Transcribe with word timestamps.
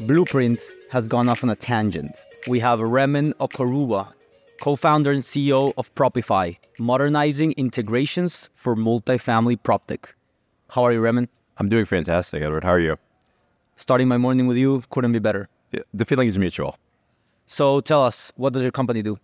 Blueprint 0.00 0.60
has 0.90 1.08
gone 1.08 1.26
off 1.26 1.42
on 1.42 1.48
a 1.48 1.56
tangent. 1.56 2.14
We 2.46 2.60
have 2.60 2.80
Remen 2.80 3.32
Okoruwa, 3.34 4.12
co-founder 4.60 5.10
and 5.10 5.22
CEO 5.22 5.72
of 5.78 5.94
Propify, 5.94 6.58
modernizing 6.78 7.52
integrations 7.52 8.50
for 8.54 8.76
multifamily 8.76 9.58
PropTech. 9.62 10.12
How 10.68 10.84
are 10.84 10.92
you, 10.92 11.00
Remen? 11.00 11.28
I'm 11.56 11.70
doing 11.70 11.86
fantastic, 11.86 12.42
Edward. 12.42 12.62
How 12.62 12.72
are 12.72 12.78
you? 12.78 12.98
Starting 13.76 14.06
my 14.06 14.18
morning 14.18 14.46
with 14.46 14.58
you 14.58 14.82
couldn't 14.90 15.12
be 15.12 15.18
better. 15.18 15.48
The 15.94 16.04
feeling 16.04 16.28
is 16.28 16.38
mutual. 16.38 16.76
So 17.46 17.80
tell 17.80 18.02
us, 18.02 18.32
what 18.36 18.52
does 18.52 18.62
your 18.62 18.72
company 18.72 19.00
do? 19.00 19.18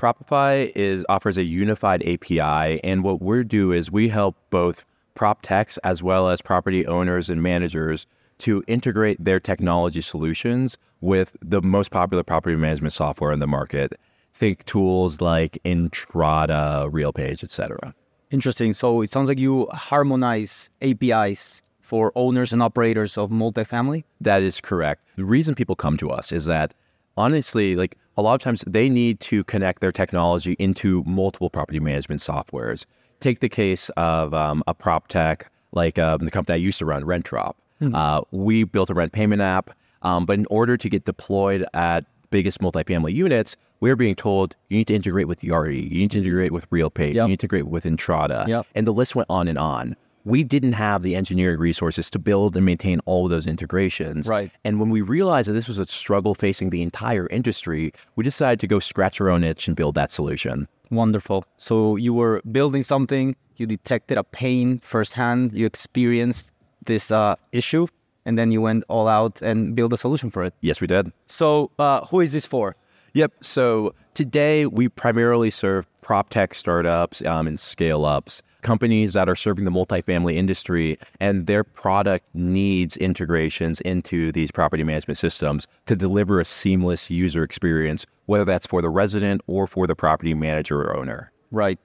Propify 0.00 0.72
is 0.74 1.06
offers 1.08 1.36
a 1.36 1.44
unified 1.44 2.02
API, 2.02 2.82
and 2.82 3.04
what 3.04 3.22
we 3.22 3.44
do 3.44 3.70
is 3.70 3.90
we 3.90 4.08
help 4.08 4.36
both 4.50 4.84
prop 5.14 5.42
techs 5.42 5.78
as 5.78 6.02
well 6.02 6.28
as 6.28 6.40
property 6.42 6.86
owners 6.86 7.28
and 7.28 7.40
managers 7.40 8.06
to 8.38 8.62
integrate 8.66 9.22
their 9.22 9.40
technology 9.40 10.00
solutions 10.00 10.76
with 11.00 11.36
the 11.42 11.62
most 11.62 11.90
popular 11.90 12.22
property 12.22 12.56
management 12.56 12.92
software 12.92 13.32
in 13.32 13.40
the 13.40 13.46
market. 13.46 13.92
Think 14.34 14.64
tools 14.64 15.20
like 15.20 15.58
Entrata, 15.64 16.90
RealPage, 16.90 17.42
etc. 17.42 17.94
Interesting. 18.30 18.72
So 18.72 19.02
it 19.02 19.10
sounds 19.10 19.28
like 19.28 19.38
you 19.38 19.66
harmonize 19.72 20.70
APIs 20.82 21.62
for 21.80 22.12
owners 22.14 22.52
and 22.52 22.62
operators 22.62 23.16
of 23.16 23.30
multifamily. 23.30 24.04
That 24.20 24.42
is 24.42 24.60
correct. 24.60 25.02
The 25.16 25.24
reason 25.24 25.54
people 25.54 25.74
come 25.74 25.96
to 25.96 26.10
us 26.10 26.32
is 26.32 26.44
that 26.44 26.74
honestly, 27.16 27.74
like 27.76 27.96
a 28.16 28.22
lot 28.22 28.34
of 28.34 28.40
times 28.42 28.62
they 28.66 28.88
need 28.88 29.20
to 29.20 29.42
connect 29.44 29.80
their 29.80 29.92
technology 29.92 30.52
into 30.58 31.02
multiple 31.04 31.50
property 31.50 31.80
management 31.80 32.20
softwares. 32.20 32.84
Take 33.20 33.40
the 33.40 33.48
case 33.48 33.88
of 33.96 34.34
um, 34.34 34.62
a 34.66 34.74
prop 34.74 35.08
tech 35.08 35.50
like 35.72 35.98
um, 35.98 36.24
the 36.24 36.30
company 36.30 36.54
I 36.54 36.58
used 36.58 36.78
to 36.78 36.84
run, 36.84 37.04
RentDrop. 37.04 37.54
Mm-hmm. 37.80 37.94
Uh, 37.94 38.20
we 38.30 38.64
built 38.64 38.90
a 38.90 38.94
rent 38.94 39.12
payment 39.12 39.42
app, 39.42 39.70
um, 40.02 40.26
but 40.26 40.38
in 40.38 40.46
order 40.50 40.76
to 40.76 40.88
get 40.88 41.04
deployed 41.04 41.64
at 41.74 42.04
biggest 42.30 42.60
multifamily 42.60 43.14
units, 43.14 43.56
we're 43.80 43.96
being 43.96 44.14
told 44.14 44.56
you 44.68 44.78
need 44.78 44.88
to 44.88 44.94
integrate 44.94 45.28
with 45.28 45.40
Yardi, 45.40 45.82
you 45.90 45.98
need 45.98 46.10
to 46.12 46.18
integrate 46.18 46.52
with 46.52 46.68
RealPage, 46.70 47.14
yep. 47.14 47.22
you 47.24 47.28
need 47.28 47.40
to 47.40 47.44
integrate 47.46 47.66
with 47.66 47.84
Entrata, 47.84 48.46
yep. 48.48 48.66
and 48.74 48.86
the 48.86 48.92
list 48.92 49.14
went 49.14 49.26
on 49.30 49.48
and 49.48 49.58
on 49.58 49.96
we 50.28 50.44
didn't 50.44 50.74
have 50.74 51.02
the 51.02 51.16
engineering 51.16 51.58
resources 51.58 52.10
to 52.10 52.18
build 52.18 52.54
and 52.54 52.66
maintain 52.66 53.00
all 53.06 53.24
of 53.24 53.30
those 53.30 53.46
integrations. 53.46 54.28
Right. 54.28 54.50
And 54.62 54.78
when 54.78 54.90
we 54.90 55.00
realized 55.00 55.48
that 55.48 55.54
this 55.54 55.68
was 55.68 55.78
a 55.78 55.86
struggle 55.86 56.34
facing 56.34 56.68
the 56.70 56.82
entire 56.82 57.26
industry, 57.28 57.92
we 58.14 58.24
decided 58.24 58.60
to 58.60 58.66
go 58.66 58.78
scratch 58.78 59.20
our 59.20 59.30
own 59.30 59.42
itch 59.42 59.66
and 59.66 59.76
build 59.76 59.94
that 59.94 60.10
solution. 60.10 60.68
Wonderful. 60.90 61.44
So 61.56 61.96
you 61.96 62.12
were 62.12 62.42
building 62.50 62.82
something, 62.82 63.36
you 63.56 63.66
detected 63.66 64.18
a 64.18 64.24
pain 64.24 64.80
firsthand, 64.80 65.52
you 65.54 65.64
experienced 65.64 66.52
this 66.88 67.12
uh, 67.12 67.36
issue, 67.52 67.86
and 68.24 68.36
then 68.36 68.50
you 68.50 68.60
went 68.60 68.82
all 68.88 69.06
out 69.06 69.40
and 69.40 69.76
built 69.76 69.92
a 69.92 69.96
solution 69.96 70.30
for 70.30 70.42
it. 70.42 70.52
Yes, 70.60 70.80
we 70.80 70.88
did. 70.88 71.12
So 71.26 71.70
uh, 71.78 72.04
who 72.06 72.20
is 72.20 72.32
this 72.32 72.44
for? 72.44 72.74
Yep. 73.14 73.32
So 73.40 73.94
today 74.14 74.66
we 74.66 74.88
primarily 74.88 75.50
serve 75.50 75.86
prop 76.02 76.30
tech 76.30 76.54
startups 76.54 77.22
um, 77.24 77.46
and 77.46 77.58
scale 77.58 78.04
ups 78.04 78.42
companies 78.62 79.12
that 79.12 79.28
are 79.28 79.36
serving 79.36 79.64
the 79.64 79.70
multifamily 79.70 80.34
industry 80.34 80.98
and 81.20 81.46
their 81.46 81.64
product 81.64 82.26
needs 82.34 82.96
integrations 82.96 83.80
into 83.82 84.32
these 84.32 84.50
property 84.50 84.82
management 84.82 85.18
systems 85.18 85.66
to 85.86 85.96
deliver 85.96 86.40
a 86.40 86.44
seamless 86.44 87.10
user 87.10 87.42
experience, 87.42 88.06
whether 88.26 88.44
that's 88.44 88.66
for 88.66 88.82
the 88.82 88.90
resident 88.90 89.40
or 89.46 89.66
for 89.66 89.86
the 89.86 89.94
property 89.94 90.34
manager 90.34 90.80
or 90.80 90.96
owner. 90.96 91.30
Right. 91.50 91.78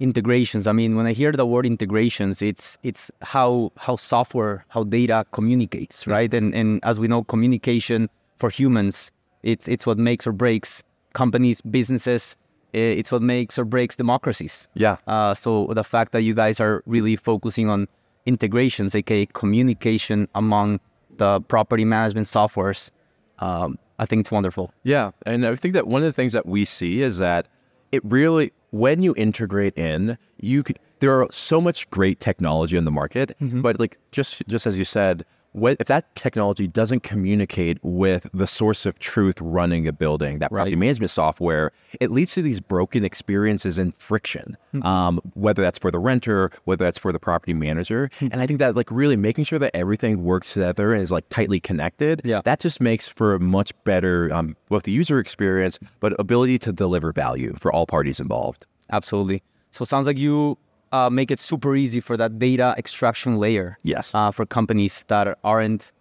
Integrations. 0.00 0.66
I 0.66 0.72
mean, 0.72 0.96
when 0.96 1.06
I 1.06 1.12
hear 1.12 1.32
the 1.32 1.46
word 1.46 1.66
integrations, 1.66 2.42
it's 2.42 2.76
it's 2.82 3.10
how 3.22 3.72
how 3.76 3.96
software, 3.96 4.64
how 4.68 4.84
data 4.84 5.24
communicates, 5.30 6.06
right? 6.06 6.32
And 6.34 6.54
and 6.54 6.80
as 6.84 6.98
we 6.98 7.06
know, 7.06 7.22
communication 7.22 8.08
for 8.38 8.50
humans, 8.50 9.12
it's 9.42 9.68
it's 9.68 9.86
what 9.86 9.98
makes 9.98 10.26
or 10.26 10.32
breaks 10.32 10.82
companies, 11.12 11.60
businesses, 11.60 12.36
it's 12.74 13.12
what 13.12 13.22
makes 13.22 13.58
or 13.58 13.64
breaks 13.64 13.96
democracies. 13.96 14.68
Yeah. 14.74 14.96
Uh, 15.06 15.34
so 15.34 15.66
the 15.70 15.84
fact 15.84 16.12
that 16.12 16.22
you 16.22 16.34
guys 16.34 16.60
are 16.60 16.82
really 16.86 17.16
focusing 17.16 17.70
on 17.70 17.86
integrations, 18.26 18.94
aka 18.94 19.26
communication 19.26 20.28
among 20.34 20.80
the 21.16 21.40
property 21.42 21.84
management 21.84 22.26
softwares, 22.26 22.90
um, 23.38 23.78
I 23.98 24.06
think 24.06 24.20
it's 24.20 24.32
wonderful. 24.32 24.72
Yeah, 24.82 25.12
and 25.24 25.46
I 25.46 25.54
think 25.54 25.74
that 25.74 25.86
one 25.86 26.02
of 26.02 26.06
the 26.06 26.12
things 26.12 26.32
that 26.32 26.46
we 26.46 26.64
see 26.64 27.02
is 27.02 27.18
that 27.18 27.46
it 27.94 28.02
really, 28.04 28.52
when 28.70 29.02
you 29.02 29.14
integrate 29.16 29.76
in, 29.78 30.18
you 30.40 30.62
could, 30.62 30.78
there 30.98 31.20
are 31.20 31.28
so 31.30 31.60
much 31.60 31.88
great 31.90 32.20
technology 32.20 32.76
in 32.76 32.84
the 32.84 32.90
market, 32.90 33.36
mm-hmm. 33.40 33.62
but 33.62 33.78
like 33.78 33.98
just 34.10 34.42
just 34.48 34.66
as 34.66 34.78
you 34.78 34.84
said, 34.84 35.24
what, 35.54 35.76
if 35.78 35.86
that 35.86 36.14
technology 36.16 36.66
doesn't 36.66 37.04
communicate 37.04 37.78
with 37.82 38.28
the 38.34 38.46
source 38.46 38.84
of 38.86 38.98
truth 38.98 39.40
running 39.40 39.86
a 39.86 39.92
building, 39.92 40.40
that 40.40 40.50
property 40.50 40.72
right. 40.72 40.80
management 40.80 41.10
software, 41.10 41.70
it 42.00 42.10
leads 42.10 42.34
to 42.34 42.42
these 42.42 42.58
broken 42.58 43.04
experiences 43.04 43.78
and 43.78 43.94
friction, 43.94 44.56
mm-hmm. 44.74 44.84
um, 44.84 45.20
whether 45.34 45.62
that's 45.62 45.78
for 45.78 45.92
the 45.92 46.00
renter, 46.00 46.50
whether 46.64 46.84
that's 46.84 46.98
for 46.98 47.12
the 47.12 47.20
property 47.20 47.54
manager. 47.54 48.10
Mm-hmm. 48.16 48.28
And 48.32 48.42
I 48.42 48.48
think 48.48 48.58
that 48.58 48.74
like 48.74 48.90
really 48.90 49.16
making 49.16 49.44
sure 49.44 49.60
that 49.60 49.70
everything 49.74 50.24
works 50.24 50.54
together 50.54 50.92
and 50.92 51.00
is 51.00 51.12
like 51.12 51.28
tightly 51.28 51.60
connected, 51.60 52.20
yeah. 52.24 52.42
that 52.44 52.58
just 52.58 52.80
makes 52.80 53.06
for 53.06 53.34
a 53.34 53.40
much 53.40 53.72
better 53.84 54.34
um, 54.34 54.56
both 54.68 54.82
the 54.82 54.92
user 54.92 55.20
experience, 55.20 55.78
but 56.00 56.18
ability 56.18 56.58
to 56.58 56.72
deliver 56.72 57.12
value 57.12 57.54
for 57.60 57.72
all 57.72 57.86
parties 57.86 58.18
involved. 58.18 58.66
Absolutely. 58.90 59.40
So 59.70 59.84
it 59.84 59.86
sounds 59.86 60.08
like 60.08 60.18
you 60.18 60.58
uh, 60.94 61.10
make 61.10 61.30
it 61.30 61.40
super 61.40 61.74
easy 61.74 62.00
for 62.00 62.16
that 62.16 62.38
data 62.38 62.74
extraction 62.78 63.38
layer. 63.38 63.78
Yes. 63.82 64.14
Uh, 64.14 64.30
for 64.30 64.46
companies 64.46 65.04
that 65.08 65.36
aren't 65.42 65.92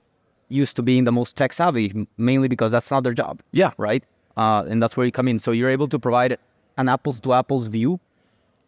used 0.50 0.76
to 0.76 0.84
being 0.84 1.04
the 1.06 1.12
most 1.12 1.36
tech 1.36 1.52
savvy, 1.52 2.08
mainly 2.18 2.48
because 2.48 2.72
that's 2.72 2.92
not 2.92 3.04
their 3.04 3.14
job. 3.14 3.42
Yeah. 3.52 3.72
Right. 3.78 4.04
Uh, 4.38 4.64
and 4.68 4.82
that's 4.82 4.96
where 4.96 5.06
you 5.06 5.12
come 5.12 5.28
in. 5.28 5.40
So 5.40 5.52
you're 5.52 5.70
able 5.70 5.88
to 5.88 5.98
provide 5.98 6.38
an 6.78 6.90
apples 6.90 7.20
to 7.22 7.34
apples 7.34 7.68
view 7.68 8.00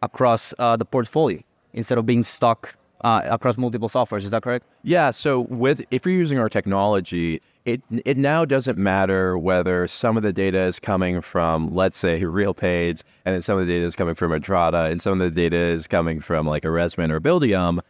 across 0.02 0.52
uh, 0.58 0.76
the 0.76 0.84
portfolio 0.84 1.40
instead 1.72 1.98
of 1.98 2.06
being 2.06 2.24
stuck 2.24 2.76
uh, 3.02 3.22
across 3.24 3.56
multiple 3.56 3.88
softwares. 3.88 4.24
Is 4.24 4.30
that 4.30 4.42
correct? 4.42 4.66
Yeah. 4.82 5.10
So 5.10 5.40
with 5.40 5.84
if 5.90 6.04
you're 6.04 6.14
using 6.14 6.38
our 6.38 6.48
technology, 6.48 7.40
it 7.64 7.82
it 8.04 8.16
now 8.16 8.44
doesn't 8.44 8.78
matter 8.78 9.36
whether 9.36 9.86
some 9.88 10.16
of 10.16 10.22
the 10.22 10.32
data 10.32 10.60
is 10.60 10.78
coming 10.78 11.20
from, 11.20 11.74
let's 11.74 11.98
say, 11.98 12.22
RealPage, 12.22 13.02
and 13.24 13.34
then 13.34 13.42
some 13.42 13.58
of 13.58 13.66
the 13.66 13.72
data 13.72 13.84
is 13.84 13.96
coming 13.96 14.14
from 14.14 14.30
Entrata, 14.30 14.90
and 14.90 15.02
some 15.02 15.14
of 15.14 15.18
the 15.18 15.30
data 15.30 15.56
is 15.56 15.86
coming 15.86 16.20
from 16.20 16.46
like 16.46 16.64
a 16.64 16.68
Resman 16.68 17.10
or 17.10 17.20
Buildium. 17.20 17.80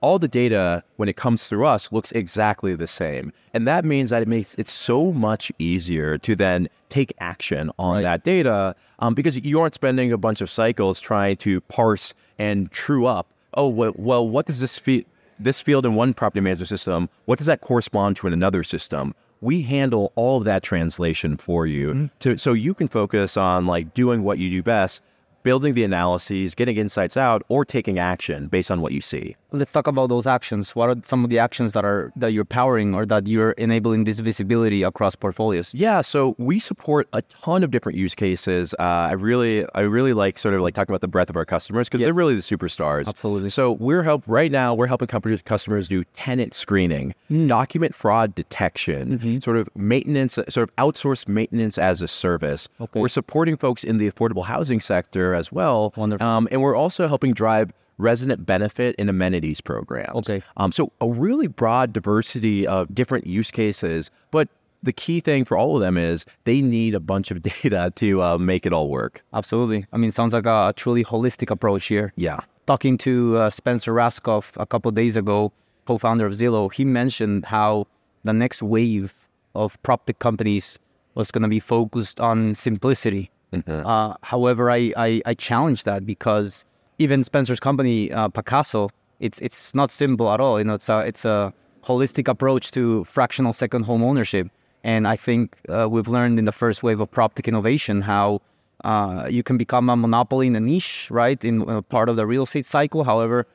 All 0.00 0.20
the 0.20 0.28
data, 0.28 0.84
when 0.94 1.08
it 1.08 1.16
comes 1.16 1.48
through 1.48 1.66
us, 1.66 1.90
looks 1.90 2.12
exactly 2.12 2.76
the 2.76 2.86
same, 2.86 3.32
and 3.52 3.66
that 3.66 3.84
means 3.84 4.10
that 4.10 4.22
it 4.22 4.28
makes 4.28 4.54
it 4.54 4.68
so 4.68 5.12
much 5.12 5.50
easier 5.58 6.16
to 6.18 6.36
then 6.36 6.68
take 6.88 7.12
action 7.18 7.70
on 7.78 7.96
right. 7.96 8.02
that 8.02 8.24
data 8.24 8.76
um, 9.00 9.14
because 9.14 9.38
you 9.38 9.60
aren't 9.60 9.74
spending 9.74 10.12
a 10.12 10.18
bunch 10.18 10.40
of 10.40 10.48
cycles 10.48 11.00
trying 11.00 11.36
to 11.38 11.60
parse 11.62 12.14
and 12.38 12.70
true 12.70 13.06
up. 13.06 13.26
Oh 13.58 13.68
well, 13.68 13.92
well 13.96 14.26
what 14.26 14.46
does 14.46 14.60
this 14.60 14.78
feel? 14.78 15.02
this 15.38 15.60
field 15.60 15.86
in 15.86 15.94
one 15.94 16.14
property 16.14 16.40
management 16.40 16.68
system, 16.68 17.08
what 17.24 17.38
does 17.38 17.46
that 17.46 17.60
correspond 17.60 18.16
to 18.16 18.26
in 18.26 18.32
another 18.32 18.64
system? 18.64 19.14
We 19.40 19.62
handle 19.62 20.12
all 20.16 20.38
of 20.38 20.44
that 20.44 20.62
translation 20.62 21.36
for 21.36 21.66
you 21.66 21.88
mm-hmm. 21.88 22.06
to, 22.20 22.38
so 22.38 22.52
you 22.52 22.74
can 22.74 22.88
focus 22.88 23.36
on 23.36 23.66
like 23.66 23.94
doing 23.94 24.22
what 24.22 24.38
you 24.38 24.50
do 24.50 24.62
best, 24.62 25.00
building 25.48 25.72
the 25.72 25.82
analyses, 25.82 26.54
getting 26.54 26.76
insights 26.76 27.16
out, 27.16 27.42
or 27.48 27.64
taking 27.64 27.98
action 27.98 28.48
based 28.48 28.70
on 28.70 28.82
what 28.82 28.92
you 28.92 29.00
see. 29.00 29.34
Let's 29.50 29.72
talk 29.72 29.86
about 29.86 30.10
those 30.10 30.26
actions. 30.26 30.76
What 30.76 30.90
are 30.90 30.96
some 31.02 31.24
of 31.24 31.30
the 31.30 31.38
actions 31.38 31.72
that 31.72 31.86
are 31.86 32.12
that 32.16 32.34
you're 32.34 32.44
powering 32.44 32.94
or 32.94 33.06
that 33.06 33.26
you're 33.26 33.52
enabling 33.52 34.04
this 34.04 34.20
visibility 34.20 34.82
across 34.82 35.14
portfolios? 35.16 35.72
Yeah, 35.72 36.02
so 36.02 36.34
we 36.36 36.58
support 36.58 37.08
a 37.14 37.22
ton 37.22 37.64
of 37.64 37.70
different 37.70 37.96
use 37.96 38.14
cases. 38.14 38.74
Uh, 38.78 39.12
I 39.12 39.12
really, 39.12 39.64
I 39.74 39.80
really 39.96 40.12
like 40.12 40.36
sort 40.36 40.52
of 40.52 40.60
like 40.60 40.74
talking 40.74 40.92
about 40.92 41.00
the 41.00 41.08
breadth 41.08 41.30
of 41.30 41.36
our 41.38 41.46
customers 41.46 41.88
because 41.88 42.00
yes. 42.00 42.08
they're 42.08 42.20
really 42.22 42.34
the 42.34 42.42
superstars. 42.42 43.08
Absolutely. 43.08 43.48
So 43.48 43.72
we're 43.72 44.02
help 44.02 44.24
right 44.26 44.52
now. 44.52 44.74
We're 44.74 44.86
helping 44.86 45.08
companies, 45.08 45.40
customers 45.40 45.88
do 45.88 46.04
tenant 46.12 46.52
screening, 46.52 47.14
mm. 47.30 47.48
document 47.48 47.94
fraud 47.94 48.34
detection, 48.34 49.18
mm-hmm. 49.18 49.38
sort 49.38 49.56
of 49.56 49.70
maintenance, 49.74 50.34
sort 50.34 50.68
of 50.68 50.76
outsourced 50.76 51.26
maintenance 51.26 51.78
as 51.78 52.02
a 52.02 52.08
service. 52.08 52.68
Okay. 52.82 53.00
We're 53.00 53.08
supporting 53.08 53.56
folks 53.56 53.82
in 53.82 53.96
the 53.96 54.10
affordable 54.10 54.44
housing 54.44 54.80
sector 54.80 55.37
as 55.38 55.50
well. 55.50 55.92
Wonderful. 55.96 56.26
Um, 56.26 56.48
and 56.50 56.60
we're 56.60 56.76
also 56.76 57.08
helping 57.08 57.32
drive 57.32 57.72
resident 57.98 58.46
benefit 58.46 58.94
and 58.98 59.10
amenities 59.10 59.60
programs. 59.60 60.30
Okay. 60.30 60.42
Um, 60.56 60.72
so 60.72 60.92
a 61.00 61.08
really 61.08 61.46
broad 61.46 61.92
diversity 61.92 62.66
of 62.66 62.94
different 62.94 63.26
use 63.26 63.50
cases, 63.50 64.10
but 64.30 64.48
the 64.82 64.92
key 64.92 65.20
thing 65.20 65.44
for 65.44 65.56
all 65.56 65.76
of 65.76 65.82
them 65.82 65.96
is 65.96 66.24
they 66.44 66.60
need 66.60 66.94
a 66.94 67.00
bunch 67.00 67.30
of 67.30 67.42
data 67.62 67.92
to 67.96 68.22
uh, 68.22 68.38
make 68.38 68.64
it 68.66 68.72
all 68.72 68.88
work. 68.88 69.22
Absolutely. 69.32 69.86
I 69.92 69.96
mean, 69.96 70.12
sounds 70.12 70.32
like 70.32 70.46
a, 70.46 70.72
truly 70.76 71.04
holistic 71.04 71.50
approach 71.50 71.86
here. 71.86 72.12
Yeah. 72.16 72.40
Talking 72.66 72.98
to 72.98 73.36
uh, 73.36 73.50
Spencer 73.50 73.92
Rascoff 73.92 74.52
a 74.60 74.66
couple 74.66 74.90
days 74.90 75.16
ago, 75.16 75.52
co-founder 75.86 76.26
of 76.26 76.34
Zillow, 76.34 76.72
he 76.72 76.84
mentioned 76.84 77.46
how 77.46 77.86
the 78.24 78.32
next 78.32 78.62
wave 78.62 79.14
of 79.54 79.82
prop 79.82 80.06
tech 80.06 80.18
companies 80.18 80.78
was 81.14 81.30
going 81.30 81.42
to 81.42 81.48
be 81.48 81.60
focused 81.60 82.20
on 82.20 82.54
simplicity. 82.54 83.30
Mm-hmm. 83.52 83.86
Uh, 83.86 84.14
however, 84.22 84.70
I, 84.70 84.92
I, 84.96 85.22
I 85.24 85.34
challenge 85.34 85.84
that 85.84 86.04
because 86.04 86.64
even 86.98 87.24
Spencer's 87.24 87.60
company, 87.60 88.12
uh, 88.12 88.28
Pacaso, 88.28 88.90
it's 89.20 89.38
it's 89.40 89.74
not 89.74 89.90
simple 89.90 90.30
at 90.30 90.40
all. 90.40 90.58
You 90.58 90.64
know, 90.64 90.74
it's 90.74 90.88
a 90.88 90.98
it's 91.00 91.24
a 91.24 91.52
holistic 91.84 92.28
approach 92.28 92.70
to 92.72 93.04
fractional 93.04 93.52
second 93.52 93.84
home 93.84 94.02
ownership. 94.02 94.48
And 94.84 95.08
I 95.08 95.16
think 95.16 95.56
uh, 95.68 95.88
we've 95.90 96.08
learned 96.08 96.38
in 96.38 96.44
the 96.44 96.52
first 96.52 96.82
wave 96.82 97.00
of 97.00 97.10
prop 97.10 97.34
tech 97.34 97.48
innovation 97.48 98.02
how 98.02 98.40
uh, 98.84 99.26
you 99.28 99.42
can 99.42 99.58
become 99.58 99.90
a 99.90 99.96
monopoly 99.96 100.46
in 100.46 100.54
a 100.54 100.60
niche, 100.60 101.08
right, 101.10 101.42
in 101.44 101.68
uh, 101.68 101.82
part 101.82 102.08
of 102.08 102.16
the 102.16 102.26
real 102.26 102.44
estate 102.44 102.64
cycle. 102.64 103.02
However, 103.04 103.46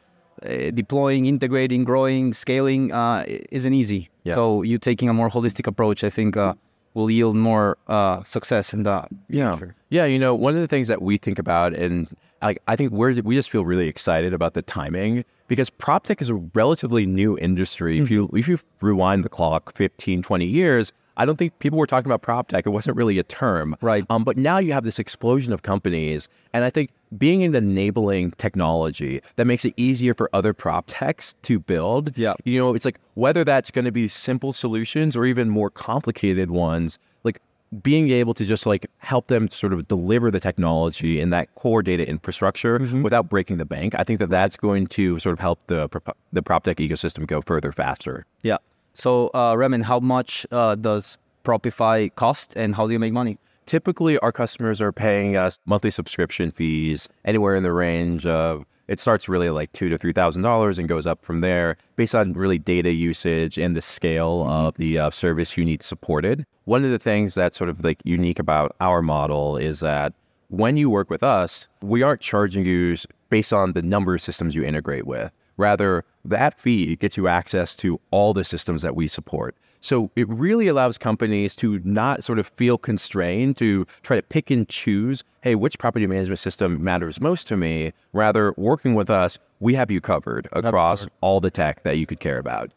uh, 0.46 0.72
deploying, 0.72 1.26
integrating, 1.26 1.86
growing, 1.86 2.34
scaling 2.34 2.92
uh, 2.92 3.24
isn't 3.52 3.74
easy. 3.74 4.10
Yeah. 4.24 4.36
So 4.36 4.64
you 4.64 4.78
taking 4.78 5.08
a 5.08 5.14
more 5.14 5.30
holistic 5.30 5.68
approach, 5.68 6.04
I 6.04 6.10
think, 6.10 6.36
uh, 6.36 6.56
will 6.94 7.10
yield 7.10 7.36
more 7.36 7.78
uh, 7.88 8.24
success 8.24 8.74
in 8.74 8.84
the 8.84 9.06
Yeah. 9.30 9.56
future. 9.58 9.76
Yeah, 9.90 10.06
you 10.06 10.20
know, 10.20 10.34
one 10.36 10.54
of 10.54 10.60
the 10.62 10.68
things 10.68 10.88
that 10.88 11.02
we 11.02 11.18
think 11.18 11.40
about 11.40 11.74
and 11.74 12.08
like 12.42 12.62
I 12.68 12.76
think 12.76 12.92
we're 12.92 13.14
we 13.22 13.36
just 13.36 13.50
feel 13.50 13.64
really 13.66 13.88
excited 13.88 14.34
about 14.34 14.54
the 14.54 14.62
timing 14.62 15.24
because 15.48 15.70
prop 15.70 16.04
tech 16.04 16.22
is 16.22 16.30
a 16.30 16.36
relatively 16.36 17.06
new 17.06 17.38
industry. 17.38 18.00
If 18.00 18.12
you 18.12 18.30
if 18.34 18.48
you 18.48 18.60
rewind 18.82 19.24
the 19.24 19.30
clock 19.30 19.74
15, 19.76 20.22
20 20.24 20.46
years, 20.46 20.92
I 21.16 21.26
don't 21.26 21.38
think 21.38 21.58
people 21.60 21.78
were 21.80 21.88
talking 21.88 22.12
about 22.12 22.22
prop 22.22 22.50
tech. 22.50 22.66
It 22.66 22.70
wasn't 22.72 22.98
really 22.98 23.18
a 23.20 23.24
term. 23.24 23.76
Right. 23.82 24.04
Um, 24.10 24.24
but 24.24 24.36
now 24.36 24.58
you 24.58 24.74
have 24.74 24.84
this 24.84 25.00
explosion 25.00 25.54
of 25.54 25.62
companies. 25.62 26.28
And 26.54 26.64
I 26.66 26.70
think 26.70 26.90
being 27.18 27.44
an 27.44 27.56
enabling 27.56 28.32
technology 28.32 29.22
that 29.36 29.46
makes 29.46 29.66
it 29.66 29.74
easier 29.78 30.14
for 30.14 30.30
other 30.34 30.54
prop 30.54 30.86
techs 30.88 31.36
to 31.44 31.60
build. 31.60 32.18
Yeah. 32.18 32.34
You 32.44 32.60
know, 32.60 32.74
it's 32.74 32.86
like 32.86 33.00
whether 33.16 33.44
that's 33.44 33.72
going 33.72 33.86
to 33.86 33.92
be 33.92 34.08
simple 34.08 34.54
solutions 34.54 35.16
or 35.16 35.26
even 35.26 35.50
more 35.50 35.70
complicated 35.70 36.50
ones, 36.52 37.00
like 37.24 37.40
being 37.82 38.10
able 38.10 38.34
to 38.36 38.46
just 38.46 38.66
like 38.66 38.88
help 39.00 39.28
them 39.28 39.50
sort 39.50 39.74
of 39.74 39.88
deliver 39.88 40.32
the 40.32 40.40
technology 40.40 41.20
in 41.20 41.30
that 41.32 41.54
core 41.56 41.84
data 41.84 42.08
infrastructure 42.08 42.80
without 43.02 43.30
breaking 43.30 43.58
the 43.58 43.66
bank. 43.66 43.94
I 43.98 44.04
think 44.04 44.20
that 44.20 44.30
that's 44.30 44.58
going 44.58 44.88
to 44.88 45.20
sort 45.20 45.34
of 45.34 45.40
help 45.40 45.60
the 45.68 45.90
prop- 45.90 46.18
the 46.32 46.42
prop 46.42 46.64
tech 46.64 46.78
ecosystem 46.78 47.28
go 47.28 47.42
further 47.42 47.72
faster. 47.72 48.26
Yeah. 48.42 48.58
So, 48.94 49.30
uh, 49.34 49.56
Remen, 49.56 49.82
how 49.82 50.00
much 50.00 50.46
uh, 50.52 50.76
does 50.76 51.18
Propify 51.44 52.14
cost 52.16 52.54
and 52.56 52.76
how 52.76 52.88
do 52.88 52.94
you 52.94 53.00
make 53.00 53.12
money? 53.12 53.38
Typically, 53.66 54.18
our 54.20 54.32
customers 54.32 54.82
are 54.82 54.92
paying 54.92 55.36
us 55.36 55.60
monthly 55.66 55.92
subscription 55.92 56.52
fees 56.52 57.08
anywhere 57.26 57.56
in 57.56 57.64
the 57.64 57.74
range 57.74 58.26
of 58.26 58.66
it 58.88 59.00
starts 59.00 59.30
really 59.30 59.50
like 59.50 59.72
two 59.72 59.90
to 59.90 59.98
three 59.98 60.12
thousand 60.12 60.42
dollars 60.42 60.78
and 60.78 60.90
goes 60.90 61.06
up 61.06 61.24
from 61.24 61.42
there 61.42 61.78
based 61.96 62.14
on 62.14 62.34
really 62.34 62.60
data 62.60 62.92
usage 62.92 63.58
and 63.58 63.76
the 63.76 63.82
scale 63.82 64.46
of 64.48 64.76
the 64.76 65.00
uh, 65.00 65.10
service 65.10 65.58
you 65.58 65.64
need 65.64 65.82
supported. 65.82 66.46
One 66.66 66.84
of 66.84 66.92
the 66.92 67.00
things 67.00 67.34
that's 67.34 67.58
sort 67.58 67.70
of 67.70 67.84
like 67.84 68.02
unique 68.04 68.40
about 68.40 68.76
our 68.82 69.02
model 69.02 69.58
is 69.58 69.80
that 69.80 70.14
when 70.50 70.78
you 70.78 70.90
work 70.90 71.10
with 71.10 71.24
us, 71.24 71.68
we 71.82 72.04
aren't 72.04 72.22
charging 72.22 72.66
you 72.66 72.96
based 73.30 73.54
on 73.54 73.74
the 73.74 73.82
number 73.82 74.14
of 74.14 74.22
systems 74.22 74.54
you 74.54 74.64
integrate 74.64 75.08
with. 75.08 75.32
Rather, 75.58 76.04
that 76.26 76.60
fee 76.60 76.96
gets 76.96 77.18
you 77.18 77.28
access 77.28 77.76
to 77.78 78.00
all 78.12 78.34
the 78.34 78.44
systems 78.44 78.82
that 78.82 78.96
we 78.96 79.08
support. 79.08 79.56
So 79.80 80.12
it 80.16 80.30
really 80.30 80.68
allows 80.68 80.98
companies 80.98 81.58
to 81.58 81.82
not 81.84 82.24
sort 82.24 82.40
of 82.40 82.48
feel 82.48 82.78
constrained 82.78 83.58
to 83.58 83.86
try 84.02 84.16
to 84.16 84.24
pick 84.24 84.50
and 84.50 84.68
choose, 84.70 85.26
hey, 85.42 85.56
which 85.56 85.78
property 85.78 86.08
management 86.08 86.40
system 86.40 86.82
matters 86.82 87.20
most 87.20 87.50
to 87.50 87.58
me? 87.58 87.92
Rather, 88.14 88.54
working 88.56 88.96
with 88.96 89.10
us, 89.10 89.40
we 89.60 89.74
have 89.74 89.92
you 89.92 90.00
covered 90.00 90.48
across 90.54 91.06
all 91.20 91.42
the 91.42 91.52
tech 91.52 91.84
that 91.84 91.98
you 91.98 92.06
could 92.06 92.22
care 92.22 92.38
about. 92.38 92.72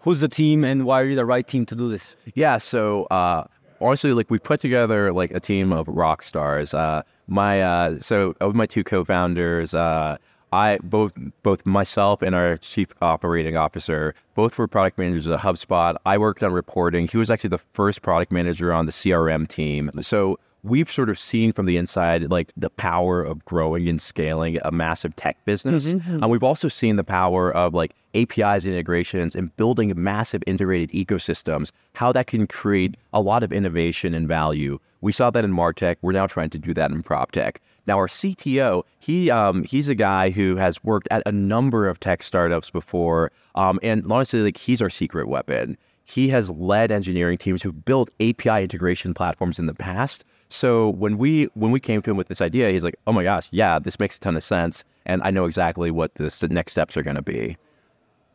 Who's 0.00 0.20
the 0.20 0.28
team 0.28 0.64
and 0.64 0.86
why 0.86 1.02
are 1.02 1.04
you 1.04 1.16
the 1.16 1.26
right 1.26 1.46
team 1.46 1.66
to 1.66 1.74
do 1.74 1.90
this? 1.90 2.16
Yeah, 2.34 2.56
so 2.56 3.04
uh, 3.10 3.44
honestly, 3.80 4.14
like 4.14 4.30
we 4.30 4.38
put 4.38 4.60
together 4.60 5.12
like 5.12 5.32
a 5.32 5.40
team 5.40 5.70
of 5.70 5.86
rock 5.86 6.22
stars. 6.22 6.72
Uh, 6.72 7.02
my 7.26 7.60
uh, 7.60 7.98
so 8.00 8.34
of 8.40 8.54
my 8.54 8.64
two 8.64 8.84
co-founders, 8.84 9.74
uh, 9.74 10.16
I 10.52 10.78
both 10.82 11.12
both 11.42 11.66
myself 11.66 12.22
and 12.22 12.34
our 12.34 12.56
chief 12.56 12.88
operating 13.02 13.56
officer 13.56 14.14
both 14.34 14.56
were 14.58 14.66
product 14.66 14.98
managers 14.98 15.26
at 15.26 15.40
HubSpot. 15.40 15.96
I 16.06 16.18
worked 16.18 16.42
on 16.42 16.52
reporting. 16.52 17.08
He 17.08 17.16
was 17.16 17.30
actually 17.30 17.50
the 17.50 17.58
first 17.58 18.02
product 18.02 18.32
manager 18.32 18.72
on 18.72 18.86
the 18.86 18.92
CRM 18.92 19.46
team. 19.46 19.90
So 20.00 20.38
we've 20.62 20.90
sort 20.90 21.08
of 21.08 21.18
seen 21.18 21.52
from 21.52 21.66
the 21.66 21.76
inside 21.76 22.30
like 22.30 22.52
the 22.56 22.70
power 22.70 23.22
of 23.22 23.44
growing 23.44 23.88
and 23.88 24.00
scaling 24.00 24.58
a 24.64 24.72
massive 24.72 25.14
tech 25.16 25.36
business 25.44 25.86
mm-hmm. 25.86 26.14
and 26.14 26.30
we've 26.30 26.42
also 26.42 26.68
seen 26.68 26.96
the 26.96 27.04
power 27.04 27.52
of 27.52 27.74
like 27.74 27.94
apis 28.14 28.64
integrations 28.64 29.36
and 29.36 29.56
building 29.56 29.92
massive 29.96 30.42
integrated 30.46 30.90
ecosystems 30.90 31.70
how 31.94 32.12
that 32.12 32.26
can 32.26 32.46
create 32.46 32.96
a 33.12 33.20
lot 33.20 33.42
of 33.42 33.52
innovation 33.52 34.14
and 34.14 34.26
value 34.26 34.78
we 35.00 35.12
saw 35.12 35.30
that 35.30 35.44
in 35.44 35.52
martech 35.52 35.96
we're 36.02 36.12
now 36.12 36.26
trying 36.26 36.50
to 36.50 36.58
do 36.58 36.74
that 36.74 36.90
in 36.90 37.02
proptech 37.02 37.56
now 37.88 37.98
our 37.98 38.06
cto 38.06 38.84
he 39.00 39.30
um, 39.30 39.64
he's 39.64 39.88
a 39.88 39.94
guy 39.94 40.30
who 40.30 40.56
has 40.56 40.82
worked 40.84 41.08
at 41.10 41.22
a 41.26 41.32
number 41.32 41.88
of 41.88 41.98
tech 41.98 42.22
startups 42.22 42.70
before 42.70 43.32
um, 43.56 43.80
and 43.82 44.04
honestly 44.12 44.40
like 44.40 44.56
he's 44.56 44.80
our 44.80 44.90
secret 44.90 45.26
weapon 45.26 45.76
he 46.08 46.28
has 46.28 46.48
led 46.48 46.90
engineering 46.90 47.36
teams 47.36 47.62
who've 47.62 47.84
built 47.84 48.10
API 48.18 48.62
integration 48.62 49.12
platforms 49.12 49.58
in 49.58 49.66
the 49.66 49.74
past. 49.74 50.24
So 50.48 50.88
when 50.88 51.18
we 51.18 51.44
when 51.52 51.70
we 51.70 51.80
came 51.80 52.00
to 52.00 52.10
him 52.10 52.16
with 52.16 52.28
this 52.28 52.40
idea, 52.40 52.70
he's 52.70 52.82
like, 52.82 52.96
"Oh 53.06 53.12
my 53.12 53.22
gosh, 53.22 53.48
yeah, 53.50 53.78
this 53.78 54.00
makes 54.00 54.16
a 54.16 54.20
ton 54.20 54.34
of 54.34 54.42
sense, 54.42 54.84
and 55.04 55.22
I 55.22 55.30
know 55.30 55.44
exactly 55.44 55.90
what 55.90 56.14
the 56.14 56.48
next 56.50 56.72
steps 56.72 56.96
are 56.96 57.02
going 57.02 57.16
to 57.16 57.22
be." 57.22 57.58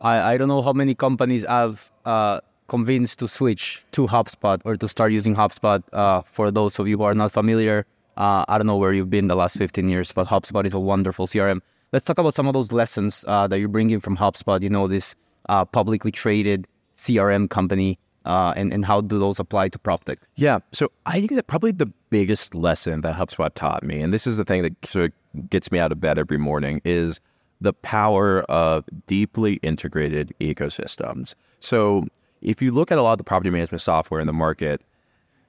I, 0.02 0.34
I 0.34 0.38
don't 0.38 0.50
know 0.50 0.62
how 0.62 0.74
many 0.74 0.94
companies 0.94 1.46
I've 1.46 1.90
uh, 2.06 2.42
convinced 2.68 3.18
to 3.20 3.28
switch 3.28 3.84
to 3.94 4.06
HubSpot 4.06 4.62
or 4.66 4.78
to 4.78 4.88
start 4.88 5.12
using 5.12 5.36
HubSpot. 5.36 5.82
Uh, 5.92 6.22
for 6.22 6.52
those 6.52 6.78
of 6.78 6.88
you 6.88 6.98
who 6.98 7.04
are 7.04 7.16
not 7.16 7.32
familiar, 7.32 7.88
uh, 8.18 8.46
I 8.48 8.58
don't 8.58 8.68
know 8.68 8.78
where 8.78 8.94
you've 8.94 9.10
been 9.10 9.28
the 9.28 9.36
last 9.36 9.58
15 9.58 9.90
years, 9.90 10.12
but 10.12 10.28
HubSpot 10.28 10.66
is 10.66 10.74
a 10.74 10.80
wonderful 10.80 11.28
CRM. 11.28 11.62
Let's 11.92 12.06
talk 12.06 12.18
about 12.18 12.34
some 12.34 12.48
of 12.48 12.54
those 12.54 12.72
lessons 12.72 13.24
uh, 13.28 13.48
that 13.48 13.60
you're 13.60 13.68
bringing 13.68 14.00
from 14.00 14.18
HubSpot. 14.18 14.62
You 14.62 14.70
know, 14.70 14.88
this 14.88 15.16
uh, 15.50 15.66
publicly 15.66 16.12
traded 16.12 16.68
CRM 16.98 17.50
company, 17.50 18.00
uh, 18.26 18.54
and, 18.56 18.74
and 18.74 18.86
how 18.86 19.02
do 19.02 19.20
those 19.20 19.40
apply 19.40 19.70
to 19.70 19.80
PropTech? 19.80 20.18
Yeah. 20.36 20.60
So 20.72 20.92
I 21.06 21.20
think 21.20 21.32
that 21.32 21.48
probably 21.48 21.72
the 21.72 21.92
biggest 22.10 22.56
lesson 22.56 23.02
that 23.02 23.16
HubSpot 23.16 23.54
taught 23.54 23.84
me, 23.84 24.02
and 24.02 24.14
this 24.14 24.26
is 24.26 24.38
the 24.38 24.46
thing 24.46 24.64
that 24.64 24.86
sort 24.86 25.06
of 25.06 25.50
gets 25.50 25.72
me 25.72 25.80
out 25.80 25.92
of 25.92 26.00
bed 26.00 26.18
every 26.18 26.38
morning, 26.38 26.82
is 26.86 27.20
the 27.62 27.74
power 27.74 28.42
of 28.44 28.86
deeply 29.08 29.54
integrated 29.56 30.34
ecosystems. 30.40 31.36
So 31.60 32.06
if 32.42 32.62
you 32.62 32.72
look 32.72 32.92
at 32.92 32.98
a 32.98 33.02
lot 33.02 33.14
of 33.14 33.18
the 33.20 33.24
property 33.24 33.50
management 33.50 33.82
software 33.82 34.20
in 34.20 34.28
the 34.28 34.34
market, 34.34 34.82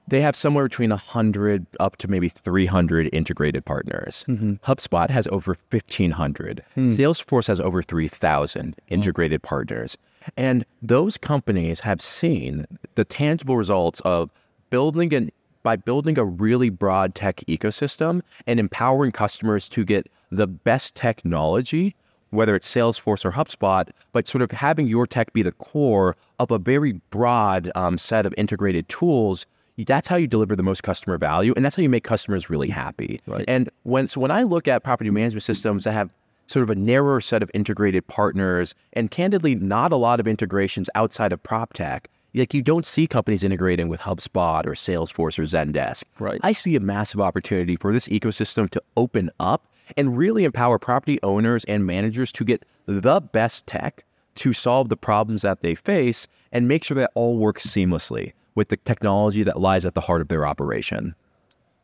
they 0.07 0.21
have 0.21 0.35
somewhere 0.35 0.65
between 0.65 0.91
100 0.91 1.65
up 1.79 1.97
to 1.97 2.07
maybe 2.07 2.29
300 2.29 3.09
integrated 3.13 3.65
partners. 3.65 4.23
HubSpot 4.27 5.09
has 5.09 5.27
over 5.27 5.55
1,500. 5.69 6.63
Salesforce 6.75 7.47
has 7.47 7.59
over 7.59 7.81
3,000 7.81 8.75
integrated 8.89 9.41
partners. 9.41 9.97
And 10.37 10.65
those 10.81 11.17
companies 11.17 11.81
have 11.81 12.01
seen 12.01 12.65
the 12.95 13.05
tangible 13.05 13.57
results 13.57 13.99
of 14.01 14.29
building 14.69 15.13
an 15.13 15.31
by 15.63 15.75
building 15.75 16.19
a 16.19 16.23
really 16.23 16.69
broad 16.69 17.15
tech 17.15 17.37
ecosystem 17.47 18.21
and 18.45 18.59
empowering 18.59 19.11
customers 19.11 19.67
to 19.69 19.83
get 19.83 20.07
the 20.29 20.45
best 20.45 20.93
technology, 20.93 21.95
whether 22.29 22.55
it's 22.55 22.71
Salesforce 22.71 23.25
or 23.25 23.31
HubSpot, 23.31 23.89
but 24.11 24.27
sort 24.27 24.43
of 24.43 24.51
having 24.51 24.87
your 24.87 25.07
tech 25.07 25.33
be 25.33 25.41
the 25.41 25.51
core 25.51 26.15
of 26.37 26.51
a 26.51 26.59
very 26.59 26.93
broad 27.09 27.71
um, 27.73 27.97
set 27.97 28.27
of 28.27 28.33
integrated 28.37 28.87
tools. 28.87 29.47
That's 29.77 30.07
how 30.07 30.15
you 30.15 30.27
deliver 30.27 30.55
the 30.55 30.63
most 30.63 30.83
customer 30.83 31.17
value, 31.17 31.53
and 31.55 31.65
that's 31.65 31.75
how 31.75 31.83
you 31.83 31.89
make 31.89 32.03
customers 32.03 32.49
really 32.49 32.69
happy. 32.69 33.21
Right. 33.27 33.43
And 33.47 33.69
when 33.83 34.07
so 34.07 34.21
when 34.21 34.31
I 34.31 34.43
look 34.43 34.67
at 34.67 34.83
property 34.83 35.09
management 35.09 35.43
systems 35.43 35.83
that 35.83 35.91
have 35.91 36.13
sort 36.47 36.63
of 36.63 36.69
a 36.69 36.75
narrower 36.75 37.21
set 37.21 37.43
of 37.43 37.51
integrated 37.53 38.07
partners, 38.07 38.75
and 38.93 39.11
candidly, 39.11 39.55
not 39.55 39.91
a 39.91 39.95
lot 39.95 40.19
of 40.19 40.27
integrations 40.27 40.89
outside 40.95 41.33
of 41.33 41.41
prop 41.43 41.73
tech. 41.73 42.09
Like 42.33 42.53
you 42.53 42.61
don't 42.61 42.85
see 42.85 43.07
companies 43.07 43.43
integrating 43.43 43.87
with 43.87 44.01
HubSpot 44.01 44.65
or 44.65 44.71
Salesforce 44.71 45.39
or 45.39 45.43
Zendesk. 45.43 46.03
Right. 46.19 46.39
I 46.43 46.51
see 46.51 46.75
a 46.75 46.81
massive 46.81 47.21
opportunity 47.21 47.77
for 47.77 47.93
this 47.93 48.07
ecosystem 48.09 48.69
to 48.71 48.83
open 48.97 49.31
up 49.39 49.65
and 49.95 50.17
really 50.17 50.43
empower 50.43 50.77
property 50.77 51.17
owners 51.23 51.63
and 51.65 51.85
managers 51.85 52.31
to 52.33 52.43
get 52.43 52.65
the 52.85 53.21
best 53.21 53.65
tech 53.67 54.03
to 54.35 54.51
solve 54.51 54.89
the 54.89 54.97
problems 54.97 55.43
that 55.43 55.61
they 55.61 55.75
face 55.75 56.27
and 56.51 56.67
make 56.67 56.83
sure 56.83 56.95
that 56.95 57.11
all 57.15 57.37
works 57.37 57.65
seamlessly 57.65 58.33
with 58.55 58.69
the 58.69 58.77
technology 58.77 59.43
that 59.43 59.59
lies 59.59 59.85
at 59.85 59.93
the 59.93 60.01
heart 60.01 60.21
of 60.21 60.29
their 60.29 60.45
operation. 60.47 61.13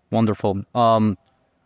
Wonderful. 0.09 0.63
Um, 0.73 1.17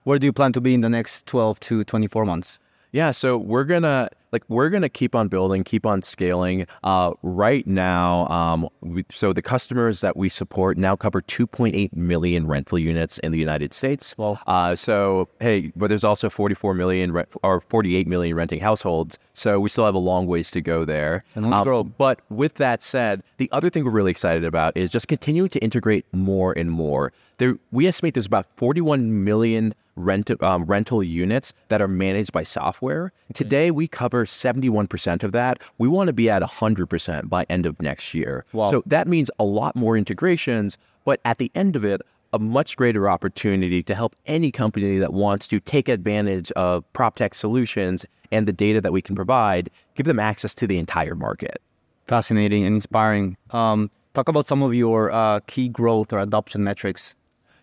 where 0.03 0.19
do 0.19 0.27
you 0.27 0.33
plan 0.33 0.51
to 0.53 0.62
be 0.62 0.74
in 0.74 0.81
the 0.81 0.89
next 0.89 1.25
12 1.27 1.59
to 1.62 1.83
24 1.83 2.25
months? 2.25 2.59
Yeah, 2.95 3.11
so 3.11 3.37
we're 3.37 3.65
gonna 3.65 4.07
like 4.31 4.45
we're 4.47 4.69
gonna 4.69 4.87
keep 4.87 5.15
on 5.15 5.27
building, 5.27 5.65
keep 5.65 5.85
on 5.85 6.01
scaling. 6.01 6.65
Uh, 6.81 7.11
right 7.23 7.67
now, 7.67 8.25
um, 8.29 8.69
we, 8.79 9.03
so 9.11 9.33
the 9.33 9.41
customers 9.41 9.99
that 9.99 10.15
we 10.15 10.29
support 10.29 10.77
now 10.77 10.95
cover 10.95 11.19
2.8 11.19 11.93
million 11.93 12.47
rental 12.47 12.79
units 12.79 13.17
in 13.17 13.33
the 13.33 13.37
United 13.37 13.73
States. 13.73 14.15
Wow. 14.17 14.39
Uh, 14.47 14.75
so 14.75 15.27
hey, 15.41 15.73
but 15.75 15.87
there's 15.87 16.05
also 16.05 16.29
44 16.29 16.73
million 16.73 17.11
rent, 17.11 17.27
or 17.43 17.59
48 17.59 18.07
million 18.07 18.33
renting 18.33 18.61
households. 18.61 19.19
So 19.33 19.59
we 19.59 19.67
still 19.67 19.83
have 19.83 19.95
a 19.95 19.97
long 19.97 20.25
ways 20.25 20.49
to 20.51 20.61
go 20.61 20.85
there. 20.85 21.25
And 21.35 21.53
Um, 21.53 21.65
grow. 21.65 21.83
but 21.83 22.21
with 22.29 22.53
that 22.55 22.81
said, 22.81 23.23
the 23.35 23.49
other 23.51 23.69
thing 23.69 23.83
we're 23.83 23.91
really 23.91 24.11
excited 24.11 24.45
about 24.45 24.77
is 24.77 24.89
just 24.89 25.09
continuing 25.09 25.49
to 25.49 25.59
integrate 25.59 26.05
more 26.13 26.53
and 26.57 26.71
more. 26.71 27.11
There, 27.39 27.57
we 27.73 27.87
estimate 27.87 28.13
there's 28.13 28.25
about 28.25 28.45
41 28.55 29.25
million 29.25 29.75
rent, 29.95 30.31
um, 30.41 30.65
rental 30.65 31.03
units 31.03 31.53
that 31.69 31.81
are 31.81 31.87
managed 31.87 32.31
by 32.31 32.43
software. 32.43 33.11
Today, 33.33 33.71
we 33.71 33.87
cover 33.87 34.25
71% 34.25 35.23
of 35.23 35.31
that. 35.31 35.61
We 35.77 35.87
want 35.87 36.07
to 36.07 36.13
be 36.13 36.29
at 36.29 36.41
100% 36.41 37.29
by 37.29 37.45
end 37.49 37.65
of 37.65 37.81
next 37.81 38.13
year. 38.13 38.45
Wow. 38.53 38.71
So 38.71 38.83
that 38.85 39.07
means 39.07 39.31
a 39.39 39.43
lot 39.43 39.75
more 39.75 39.97
integrations, 39.97 40.77
but 41.03 41.19
at 41.25 41.37
the 41.37 41.51
end 41.55 41.75
of 41.75 41.85
it, 41.85 42.01
a 42.33 42.39
much 42.39 42.75
greater 42.75 43.09
opportunity 43.09 43.81
to 43.81 43.95
help 43.95 44.15
any 44.25 44.51
company 44.51 44.97
that 44.97 45.13
wants 45.13 45.47
to 45.47 45.59
take 45.61 45.87
advantage 45.87 46.51
of 46.51 46.91
prop 46.91 47.15
tech 47.15 47.33
solutions 47.33 48.05
and 48.31 48.47
the 48.47 48.53
data 48.53 48.81
that 48.81 48.91
we 48.91 49.01
can 49.01 49.15
provide, 49.15 49.69
give 49.95 50.05
them 50.05 50.19
access 50.19 50.53
to 50.55 50.67
the 50.67 50.77
entire 50.77 51.15
market. 51.15 51.61
Fascinating 52.07 52.65
and 52.65 52.75
inspiring. 52.75 53.37
Um, 53.51 53.89
talk 54.13 54.27
about 54.27 54.45
some 54.45 54.61
of 54.61 54.73
your 54.73 55.11
uh, 55.11 55.39
key 55.47 55.69
growth 55.69 56.11
or 56.11 56.19
adoption 56.19 56.63
metrics. 56.63 57.15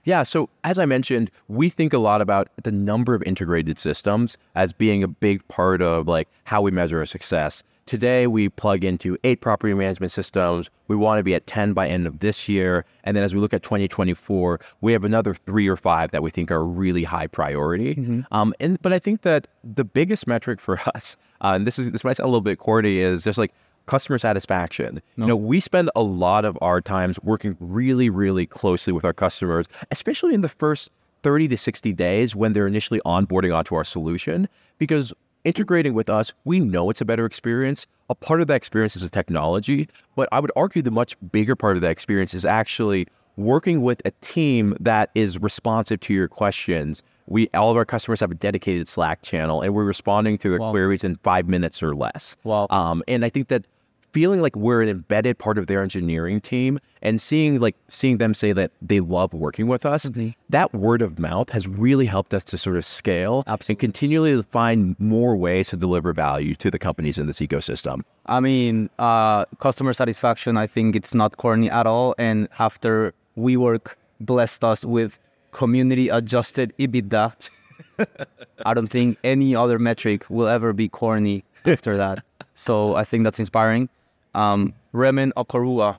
Yeah, 0.04 0.24
so 0.24 0.48
as 0.64 0.78
I 0.78 0.84
mentioned, 0.84 1.30
we 1.48 1.68
think 1.68 1.92
a 1.92 1.98
lot 1.98 2.20
about 2.20 2.48
the 2.62 2.72
number 2.72 3.14
of 3.14 3.22
integrated 3.22 3.78
systems 3.78 4.36
as 4.54 4.72
being 4.72 5.02
a 5.02 5.08
big 5.08 5.46
part 5.48 5.80
of 5.80 6.08
like 6.08 6.28
how 6.44 6.60
we 6.60 6.70
measure 6.72 6.98
our 6.98 7.06
success. 7.06 7.62
Today 7.86 8.26
we 8.26 8.48
plug 8.48 8.84
into 8.84 9.16
eight 9.24 9.40
property 9.40 9.74
management 9.74 10.12
systems. 10.12 10.70
We 10.88 10.96
want 10.96 11.18
to 11.18 11.24
be 11.24 11.34
at 11.34 11.46
10 11.46 11.72
by 11.72 11.88
end 11.88 12.06
of 12.06 12.20
this 12.20 12.48
year. 12.48 12.84
And 13.04 13.16
then 13.16 13.24
as 13.24 13.34
we 13.34 13.40
look 13.40 13.52
at 13.52 13.62
2024, 13.62 14.60
we 14.80 14.92
have 14.92 15.04
another 15.04 15.34
three 15.34 15.68
or 15.68 15.76
five 15.76 16.10
that 16.12 16.22
we 16.22 16.30
think 16.30 16.50
are 16.50 16.64
really 16.64 17.04
high 17.04 17.26
priority. 17.26 17.94
Um, 18.30 18.54
and 18.60 18.80
but 18.82 18.92
I 18.92 18.98
think 18.98 19.22
that 19.22 19.48
the 19.62 19.84
biggest 19.84 20.26
metric 20.26 20.60
for 20.60 20.80
us, 20.94 21.16
uh, 21.40 21.52
and 21.54 21.66
this 21.66 21.78
is 21.78 21.90
this 21.92 22.04
might 22.04 22.16
sound 22.16 22.26
a 22.26 22.30
little 22.30 22.40
bit 22.40 22.58
corny, 22.58 22.98
is 22.98 23.24
just 23.24 23.38
like 23.38 23.52
customer 23.86 24.18
satisfaction. 24.18 25.02
You 25.16 25.26
know, 25.26 25.36
we 25.36 25.60
spend 25.60 25.90
a 25.96 26.02
lot 26.02 26.44
of 26.44 26.56
our 26.60 26.80
times 26.80 27.18
working 27.22 27.56
really, 27.60 28.10
really 28.10 28.46
closely 28.46 28.92
with 28.92 29.04
our 29.04 29.12
customers, 29.12 29.66
especially 29.90 30.34
in 30.34 30.40
the 30.40 30.48
first 30.48 30.90
30 31.22 31.48
to 31.48 31.56
60 31.56 31.92
days 31.92 32.34
when 32.34 32.52
they're 32.52 32.66
initially 32.66 33.00
onboarding 33.06 33.54
onto 33.54 33.74
our 33.74 33.84
solution, 33.84 34.48
because 34.78 35.12
integrating 35.44 35.94
with 35.94 36.08
us, 36.10 36.32
we 36.44 36.60
know 36.60 36.90
it's 36.90 37.00
a 37.00 37.04
better 37.04 37.24
experience. 37.26 37.86
A 38.10 38.14
part 38.14 38.40
of 38.40 38.46
that 38.48 38.54
experience 38.56 38.96
is 38.96 39.02
the 39.02 39.10
technology, 39.10 39.88
but 40.16 40.28
I 40.32 40.40
would 40.40 40.52
argue 40.56 40.82
the 40.82 40.90
much 40.90 41.16
bigger 41.32 41.56
part 41.56 41.76
of 41.76 41.82
that 41.82 41.90
experience 41.90 42.34
is 42.34 42.44
actually 42.44 43.06
working 43.36 43.80
with 43.82 44.02
a 44.04 44.10
team 44.20 44.76
that 44.80 45.10
is 45.14 45.38
responsive 45.40 46.00
to 46.00 46.12
your 46.14 46.28
questions. 46.28 47.02
We 47.26 47.48
all 47.54 47.70
of 47.70 47.76
our 47.76 47.84
customers 47.84 48.20
have 48.20 48.30
a 48.30 48.34
dedicated 48.34 48.88
Slack 48.88 49.22
channel, 49.22 49.62
and 49.62 49.74
we're 49.74 49.84
responding 49.84 50.36
to 50.38 50.50
their 50.50 50.58
Wow. 50.58 50.70
queries 50.72 51.02
in 51.04 51.16
five 51.22 51.48
minutes 51.48 51.82
or 51.82 51.94
less. 51.94 52.36
Wow. 52.44 52.66
Um, 52.68 53.02
and 53.08 53.24
I 53.24 53.28
think 53.30 53.48
that 53.48 53.64
feeling 54.12 54.42
like 54.42 54.54
we're 54.54 54.82
an 54.82 54.88
embedded 54.88 55.38
part 55.38 55.58
of 55.58 55.66
their 55.66 55.82
engineering 55.82 56.40
team 56.40 56.78
and 57.00 57.20
seeing 57.20 57.58
like 57.58 57.74
seeing 57.88 58.18
them 58.18 58.34
say 58.34 58.52
that 58.52 58.70
they 58.80 59.00
love 59.00 59.32
working 59.32 59.66
with 59.66 59.84
us, 59.84 60.08
that 60.50 60.72
word 60.72 61.02
of 61.02 61.18
mouth 61.18 61.50
has 61.50 61.66
really 61.66 62.06
helped 62.06 62.32
us 62.34 62.44
to 62.44 62.58
sort 62.58 62.76
of 62.76 62.84
scale 62.84 63.42
and 63.46 63.78
continually 63.78 64.42
find 64.42 64.98
more 65.00 65.34
ways 65.36 65.70
to 65.70 65.76
deliver 65.76 66.12
value 66.12 66.54
to 66.54 66.70
the 66.70 66.78
companies 66.78 67.18
in 67.18 67.26
this 67.26 67.40
ecosystem. 67.40 68.02
I 68.26 68.40
mean, 68.40 68.90
uh, 68.98 69.46
customer 69.58 69.92
satisfaction, 69.92 70.56
I 70.56 70.66
think 70.66 70.94
it's 70.94 71.14
not 71.14 71.38
corny 71.38 71.70
at 71.70 71.86
all. 71.86 72.14
And 72.18 72.48
after 72.58 73.14
WeWork 73.36 73.94
blessed 74.20 74.62
us 74.62 74.84
with 74.84 75.18
community 75.50 76.08
adjusted 76.08 76.72
EBITDA, 76.78 77.50
I 78.66 78.74
don't 78.74 78.88
think 78.88 79.18
any 79.24 79.56
other 79.56 79.78
metric 79.78 80.28
will 80.28 80.46
ever 80.46 80.72
be 80.72 80.88
corny 80.88 81.44
after 81.64 81.96
that. 81.96 82.22
So 82.54 82.94
I 82.94 83.04
think 83.04 83.24
that's 83.24 83.40
inspiring. 83.40 83.88
Um, 84.34 84.74
Remen 84.92 85.32
Okoruwa, 85.36 85.98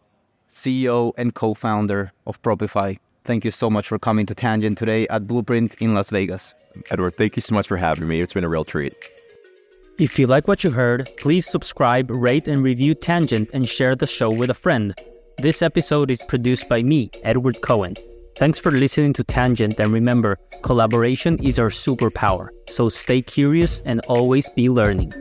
CEO 0.49 1.13
and 1.17 1.33
co 1.33 1.53
founder 1.53 2.11
of 2.27 2.41
Propify. 2.41 2.97
Thank 3.25 3.45
you 3.45 3.51
so 3.51 3.69
much 3.69 3.87
for 3.87 3.97
coming 3.97 4.25
to 4.25 4.35
Tangent 4.35 4.77
today 4.77 5.07
at 5.07 5.27
Blueprint 5.27 5.75
in 5.81 5.93
Las 5.93 6.09
Vegas. 6.09 6.53
Edward, 6.91 7.15
thank 7.15 7.35
you 7.35 7.41
so 7.41 7.55
much 7.55 7.67
for 7.67 7.77
having 7.77 8.07
me. 8.07 8.21
It's 8.21 8.33
been 8.33 8.43
a 8.43 8.49
real 8.49 8.65
treat. 8.65 8.93
If 9.99 10.17
you 10.17 10.27
like 10.27 10.47
what 10.47 10.63
you 10.63 10.71
heard, 10.71 11.09
please 11.17 11.45
subscribe, 11.45 12.09
rate, 12.09 12.47
and 12.47 12.63
review 12.63 12.95
Tangent 12.95 13.49
and 13.53 13.69
share 13.69 13.95
the 13.95 14.07
show 14.07 14.29
with 14.29 14.49
a 14.49 14.55
friend. 14.55 14.93
This 15.37 15.61
episode 15.61 16.09
is 16.09 16.25
produced 16.25 16.67
by 16.67 16.83
me, 16.83 17.11
Edward 17.23 17.61
Cohen. 17.61 17.95
Thanks 18.35 18.57
for 18.57 18.71
listening 18.71 19.13
to 19.13 19.23
Tangent, 19.23 19.79
and 19.79 19.93
remember, 19.93 20.39
collaboration 20.63 21.37
is 21.43 21.59
our 21.59 21.69
superpower. 21.69 22.49
So 22.67 22.89
stay 22.89 23.21
curious 23.21 23.81
and 23.81 23.99
always 24.07 24.49
be 24.49 24.69
learning. 24.69 25.13